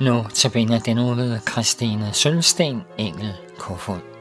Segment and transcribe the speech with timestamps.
[0.00, 4.17] Nu tabiner den uge ved Christine Sølsten, Engel Kofod.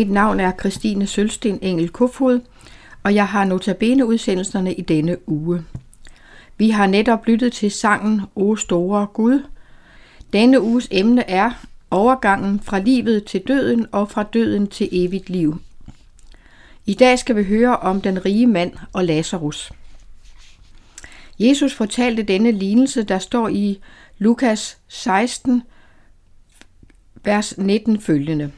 [0.00, 2.40] Mit navn er Christine Sølsten Engel Kofod,
[3.02, 5.64] og jeg har notabene udsendelserne i denne uge.
[6.56, 9.42] Vi har netop lyttet til sangen O Store Gud.
[10.32, 11.50] Denne uges emne er
[11.90, 15.60] overgangen fra livet til døden og fra døden til evigt liv.
[16.86, 19.72] I dag skal vi høre om den rige mand og Lazarus.
[21.38, 23.80] Jesus fortalte denne lignelse, der står i
[24.18, 25.62] Lukas 16,
[27.24, 28.50] vers 19 følgende.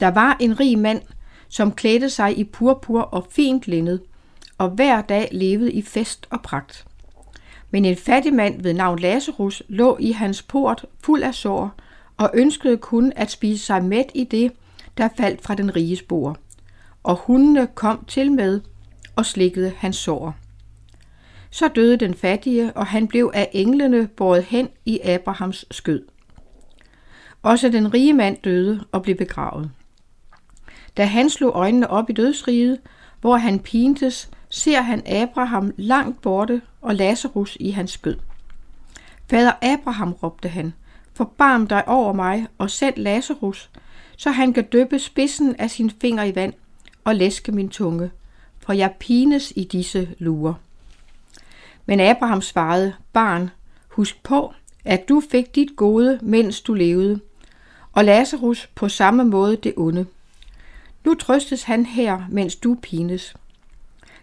[0.00, 1.02] Der var en rig mand,
[1.48, 3.98] som klædte sig i purpur og fint linned,
[4.58, 6.86] og hver dag levede i fest og pragt.
[7.70, 11.72] Men en fattig mand ved navn Lazarus lå i hans port fuld af sår,
[12.16, 14.52] og ønskede kun at spise sig mæt i det,
[14.98, 16.36] der faldt fra den rige spor.
[17.02, 18.60] Og hundene kom til med
[19.16, 20.34] og slikkede hans sår.
[21.50, 26.02] Så døde den fattige, og han blev af englene båret hen i Abrahams skød.
[27.42, 29.70] Også den rige mand døde og blev begravet.
[30.96, 32.80] Da han slog øjnene op i dødsriget,
[33.20, 38.16] hvor han pintes, ser han Abraham langt borte og Lazarus i hans skød.
[39.30, 40.74] Fader Abraham, råbte han,
[41.14, 43.70] forbarm dig over mig og send Lazarus,
[44.16, 46.52] så han kan døbe spidsen af sin finger i vand
[47.04, 48.10] og læske min tunge,
[48.58, 50.54] for jeg pines i disse lurer.
[51.86, 53.50] Men Abraham svarede, barn,
[53.88, 54.52] husk på,
[54.84, 57.20] at du fik dit gode, mens du levede,
[57.92, 60.06] og Lazarus på samme måde det onde.
[61.04, 63.34] Nu trøstes han her, mens du pines.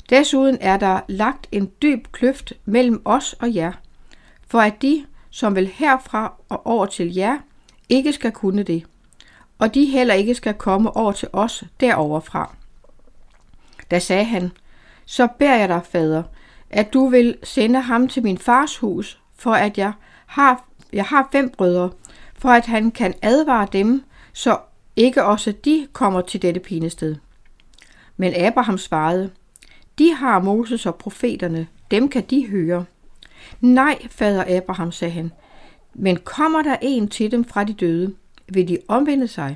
[0.09, 3.71] Desuden er der lagt en dyb kløft mellem os og jer,
[4.47, 7.37] for at de, som vil herfra og over til jer,
[7.89, 8.85] ikke skal kunne det,
[9.59, 12.55] og de heller ikke skal komme over til os deroverfra.
[13.91, 14.51] Da sagde han,
[15.05, 16.23] så beder jeg dig, fader,
[16.69, 19.93] at du vil sende ham til min fars hus, for at jeg
[20.25, 21.89] har, jeg har fem brødre,
[22.35, 24.59] for at han kan advare dem, så
[24.95, 27.15] ikke også de kommer til dette pinested.
[28.17, 29.29] Men Abraham svarede,
[29.99, 32.85] de har Moses og profeterne, dem kan de høre.
[33.61, 35.31] Nej, fader Abraham, sagde han,
[35.93, 38.15] men kommer der en til dem fra de døde,
[38.47, 39.55] vil de omvende sig?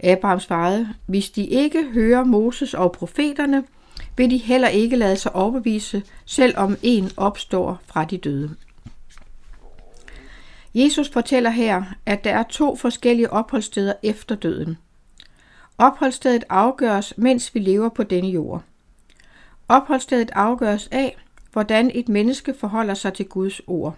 [0.00, 3.64] Abraham svarede, hvis de ikke hører Moses og profeterne,
[4.16, 8.56] vil de heller ikke lade sig overbevise, selvom en opstår fra de døde.
[10.78, 14.78] Jesus fortæller her, at der er to forskellige opholdssteder efter døden.
[15.78, 18.62] Opholdsstedet afgøres, mens vi lever på denne jord.
[19.68, 21.16] Opholdsstedet afgøres af,
[21.52, 23.96] hvordan et menneske forholder sig til Guds ord.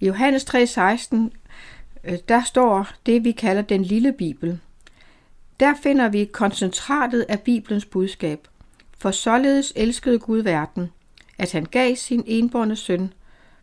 [0.00, 1.16] I Johannes 3:16
[2.04, 4.60] øh, der står det, vi kalder den lille Bibel.
[5.60, 8.48] Der finder vi koncentratet af Bibelens budskab.
[8.98, 10.92] For således elskede Gud verden,
[11.38, 13.12] at han gav sin enbårne søn,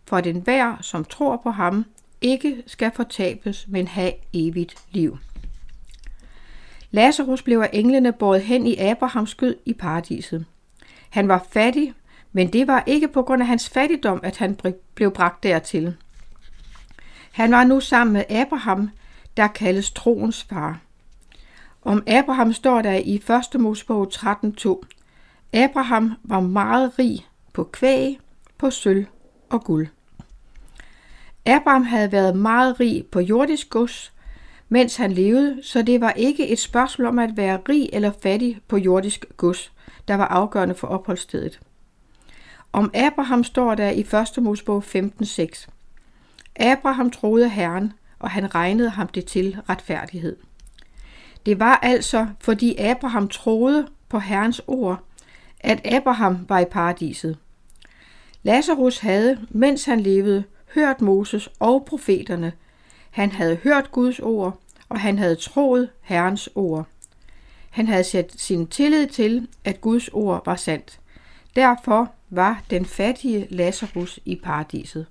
[0.07, 1.85] for at enhver, som tror på ham,
[2.21, 5.17] ikke skal fortabes, men have evigt liv.
[6.91, 10.45] Lazarus blev af englene båret hen i Abrahams skød i paradiset.
[11.09, 11.93] Han var fattig,
[12.31, 14.59] men det var ikke på grund af hans fattigdom, at han
[14.95, 15.95] blev bragt dertil.
[17.31, 18.89] Han var nu sammen med Abraham,
[19.37, 20.79] der kaldes troens far.
[21.81, 23.23] Om Abraham står der i
[23.53, 23.61] 1.
[23.61, 24.81] Mosebog 13.2.
[25.53, 28.19] Abraham var meget rig på kvæg,
[28.57, 29.05] på sølv
[29.49, 29.87] og guld.
[31.45, 34.13] Abraham havde været meget rig på jordisk gods,
[34.69, 38.59] mens han levede, så det var ikke et spørgsmål om at være rig eller fattig
[38.67, 39.71] på jordisk gods,
[40.07, 41.59] der var afgørende for opholdsstedet.
[42.73, 43.99] Om Abraham står der i
[44.37, 44.43] 1.
[44.43, 45.67] Mosebog 15.6.
[46.55, 50.35] Abraham troede Herren, og han regnede ham det til retfærdighed.
[51.45, 55.03] Det var altså, fordi Abraham troede på Herrens ord,
[55.59, 57.37] at Abraham var i paradiset.
[58.43, 60.43] Lazarus havde, mens han levede,
[60.75, 62.53] hørt Moses og profeterne.
[63.11, 66.87] Han havde hørt Guds ord, og han havde troet Herrens ord.
[67.69, 70.99] Han havde sat sin tillid til, at Guds ord var sandt.
[71.55, 75.05] Derfor var den fattige Lazarus i paradiset.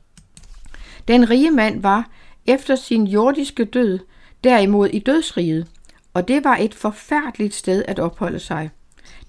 [1.09, 2.11] Den rige mand var
[2.47, 3.99] efter sin jordiske død
[4.45, 5.67] derimod i dødsriget,
[6.15, 8.71] og det var et forfærdeligt sted at opholde sig.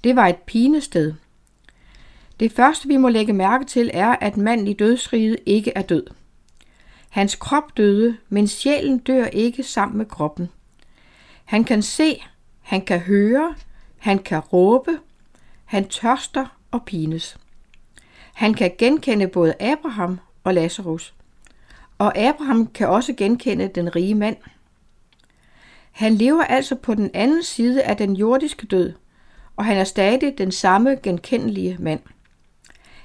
[0.03, 1.13] Det var et pinested.
[2.39, 6.05] Det første, vi må lægge mærke til, er, at manden i dødsriget ikke er død.
[7.15, 10.49] Hans krop døde, men sjælen dør ikke sammen med kroppen.
[11.45, 12.23] Han kan se,
[12.61, 13.55] han kan høre,
[13.97, 14.99] han kan råbe,
[15.65, 17.37] han tørster og pines.
[18.33, 21.13] Han kan genkende både Abraham og Lazarus.
[21.97, 24.37] Og Abraham kan også genkende den rige mand.
[25.91, 28.93] Han lever altså på den anden side af den jordiske død,
[29.55, 32.01] og han er stadig den samme genkendelige mand.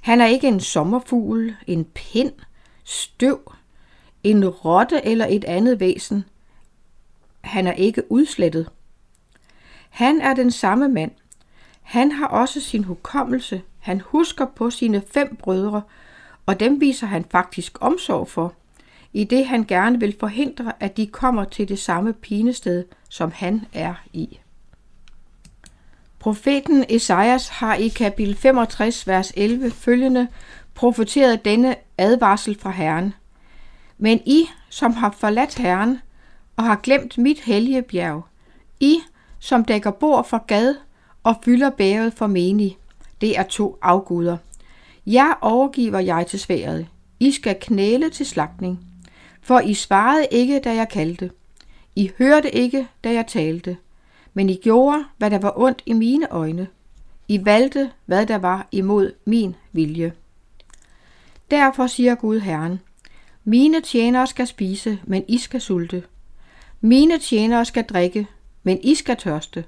[0.03, 2.33] Han er ikke en sommerfugl, en pind,
[2.85, 3.53] støv,
[4.25, 6.25] en rotte eller et andet væsen.
[7.41, 8.69] Han er ikke udslettet.
[9.91, 11.11] Han er den samme mand.
[11.83, 13.63] Han har også sin hukommelse.
[13.79, 15.83] Han husker på sine fem brødre,
[16.47, 18.55] og dem viser han faktisk omsorg for,
[19.13, 23.65] i det han gerne vil forhindre, at de kommer til det samme pinested, som han
[23.73, 24.39] er i.
[26.19, 30.29] Profeten Esajas har i kapitel 65, vers 11 følgende
[30.75, 33.15] profeteret denne advarsel fra Herren.
[34.03, 35.99] Men I, som har forladt Herren
[36.57, 38.23] og har glemt mit hellige bjerg,
[38.81, 38.99] I,
[39.39, 40.75] som dækker bord for gad
[41.23, 42.79] og fylder bæret for menig,
[43.21, 44.37] det er to afguder.
[45.07, 46.87] Jeg overgiver jeg til sværet.
[47.21, 48.87] I skal knæle til slagtning.
[49.43, 51.31] For I svarede ikke, da jeg kaldte.
[51.97, 53.77] I hørte ikke, da jeg talte.
[54.35, 56.67] Men I gjorde, hvad der var ondt i mine øjne.
[57.29, 60.13] I valgte, hvad der var imod min vilje.
[61.51, 62.81] Derfor siger Gud Herren,
[63.51, 66.03] mine tjenere skal spise, men I skal sulte.
[66.81, 68.27] Mine tjenere skal drikke,
[68.63, 69.65] men I skal tørste.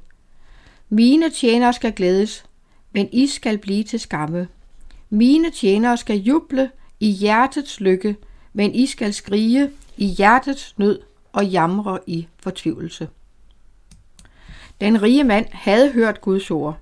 [0.88, 2.44] Mine tjenere skal glædes,
[2.92, 4.48] men I skal blive til skamme.
[5.10, 6.70] Mine tjenere skal juble
[7.00, 8.16] i hjertets lykke,
[8.52, 11.00] men I skal skrige i hjertets nød
[11.32, 13.08] og jamre i fortvivlelse.
[14.80, 16.78] Den rige mand havde hørt Guds ord.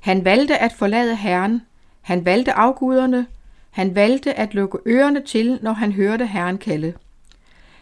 [0.00, 1.62] Han valgte at forlade Herren.
[2.00, 3.26] Han valgte afguderne.
[3.70, 6.94] Han valgte at lukke ørerne til, når han hørte Herren kalde.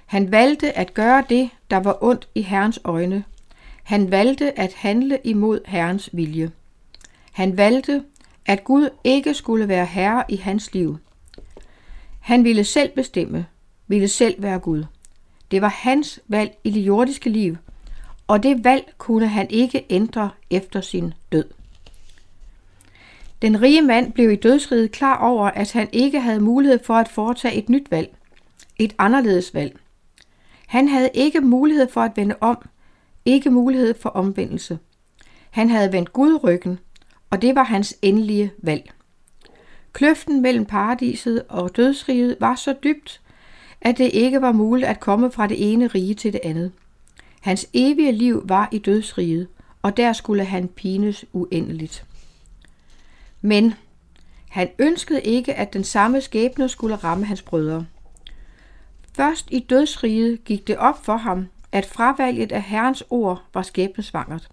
[0.06, 3.24] Han valgte at gøre det, der var ondt i Herrens øjne.
[3.82, 6.50] Han valgte at handle imod Herrens vilje.
[7.32, 8.02] Han valgte,
[8.46, 10.98] at Gud ikke skulle være herre i hans liv.
[12.20, 13.46] Han ville selv bestemme,
[13.86, 14.84] ville selv være Gud.
[15.50, 17.56] Det var hans valg i det jordiske liv,
[18.26, 21.44] og det valg kunne han ikke ændre efter sin død.
[23.42, 27.08] Den rige mand blev i dødsriget klar over, at han ikke havde mulighed for at
[27.08, 28.16] foretage et nyt valg,
[28.78, 29.78] et anderledes valg.
[30.66, 32.68] Han havde ikke mulighed for at vende om,
[33.24, 34.78] ikke mulighed for omvendelse.
[35.50, 36.78] Han havde vendt Gud ryggen,
[37.30, 38.90] og det var hans endelige valg.
[39.92, 43.20] Kløften mellem paradiset og dødsriget var så dybt,
[43.80, 46.72] at det ikke var muligt at komme fra det ene rige til det andet.
[47.40, 49.48] Hans evige liv var i dødsriget,
[49.82, 52.04] og der skulle han pines uendeligt.
[53.40, 53.74] Men
[54.48, 57.86] han ønskede ikke, at den samme skæbne skulle ramme hans brødre.
[59.16, 64.48] Først i dødsriget gik det op for ham, at fravalget af Herrens ord var skæbnesvangert.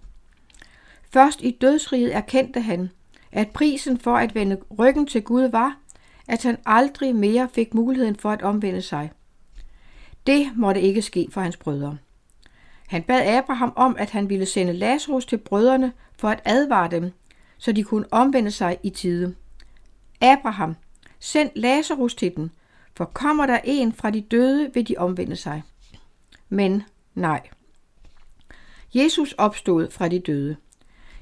[1.12, 2.90] Først i dødsriget erkendte han,
[3.32, 5.78] at prisen for at vende ryggen til Gud var,
[6.28, 9.12] at han aldrig mere fik muligheden for at omvende sig.
[10.26, 11.96] Det måtte ikke ske for hans brødre.
[12.86, 17.12] Han bad Abraham om, at han ville sende Lazarus til brødrene for at advare dem,
[17.58, 19.34] så de kunne omvende sig i tide.
[20.20, 20.76] Abraham,
[21.20, 22.50] send Lazarus til den,
[22.96, 25.62] for kommer der en fra de døde, vil de omvende sig.
[26.48, 26.82] Men
[27.14, 27.48] nej.
[28.94, 30.56] Jesus opstod fra de døde.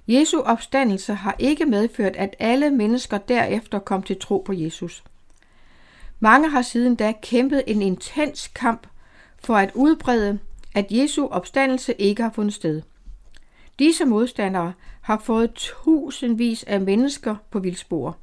[0.08, 5.04] Jesu opstandelse har ikke medført, at alle mennesker derefter kom til tro på Jesus.
[6.20, 8.86] Mange har siden da kæmpet en intens kamp
[9.44, 10.38] for at udbrede,
[10.74, 12.82] at Jesu opstandelse ikke har fundet sted.
[13.78, 18.16] Disse modstandere har fået tusindvis af mennesker på vildspor.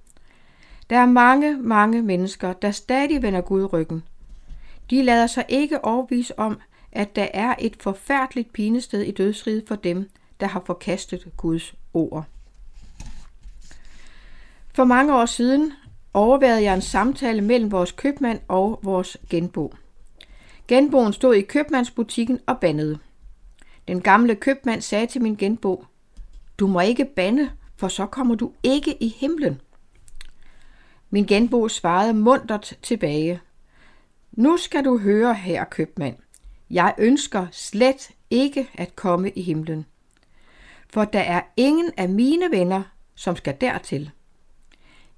[0.89, 4.03] Der er mange, mange mennesker, der stadig vender Gud ryggen.
[4.89, 6.59] De lader sig ikke overbevise om,
[6.91, 12.25] at der er et forfærdeligt pinested i dødsriget for dem, der har forkastet Guds ord.
[14.73, 15.73] For mange år siden
[16.13, 19.73] overværede jeg en samtale mellem vores købmand og vores genbo.
[20.67, 22.99] Genboen stod i købmandsbutikken og bandede.
[23.87, 25.85] Den gamle købmand sagde til min genbo,
[26.59, 29.61] du må ikke bande, for så kommer du ikke i himlen.
[31.09, 33.41] Min genbo svarede mundret tilbage.
[34.31, 36.15] Nu skal du høre, her købmand.
[36.69, 39.85] Jeg ønsker slet ikke at komme i himlen.
[40.93, 42.83] For der er ingen af mine venner,
[43.15, 44.11] som skal dertil.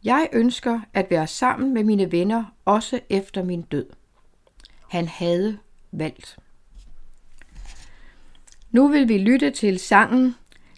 [0.04, 3.86] Jeg ønsker at være sammen med mine venner også efter min død.
[4.90, 5.58] Han havde
[5.92, 6.38] valgt.
[8.74, 10.36] Nu vil vi lytte til sangen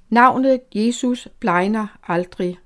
[0.10, 2.58] Navnet Jesus blegner aldrig.